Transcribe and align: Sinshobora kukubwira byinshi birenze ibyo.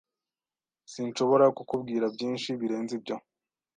Sinshobora 0.91 1.45
kukubwira 1.57 2.05
byinshi 2.15 2.49
birenze 2.59 2.91
ibyo. 2.99 3.15